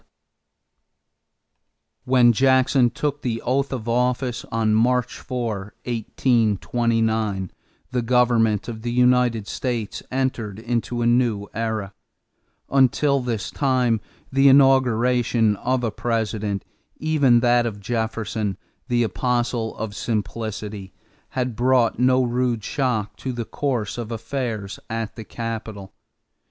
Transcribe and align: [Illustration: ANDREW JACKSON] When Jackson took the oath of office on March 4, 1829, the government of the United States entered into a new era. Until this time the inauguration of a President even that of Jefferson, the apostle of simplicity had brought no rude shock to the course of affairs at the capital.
[Illustration: 2.07 2.17
ANDREW 2.17 2.23
JACKSON] 2.23 2.25
When 2.25 2.33
Jackson 2.33 2.89
took 2.89 3.21
the 3.21 3.41
oath 3.43 3.71
of 3.71 3.87
office 3.87 4.43
on 4.45 4.73
March 4.73 5.19
4, 5.19 5.57
1829, 5.85 7.51
the 7.91 8.01
government 8.01 8.67
of 8.67 8.81
the 8.81 8.91
United 8.91 9.45
States 9.45 10.01
entered 10.09 10.57
into 10.57 11.03
a 11.03 11.05
new 11.05 11.47
era. 11.53 11.93
Until 12.71 13.19
this 13.19 13.51
time 13.51 14.01
the 14.31 14.47
inauguration 14.47 15.55
of 15.57 15.83
a 15.83 15.91
President 15.91 16.65
even 16.97 17.41
that 17.41 17.67
of 17.67 17.79
Jefferson, 17.79 18.57
the 18.87 19.03
apostle 19.03 19.77
of 19.77 19.95
simplicity 19.95 20.95
had 21.29 21.55
brought 21.55 21.99
no 21.99 22.23
rude 22.23 22.63
shock 22.63 23.15
to 23.17 23.31
the 23.31 23.45
course 23.45 23.99
of 23.99 24.11
affairs 24.11 24.79
at 24.89 25.15
the 25.15 25.23
capital. 25.23 25.93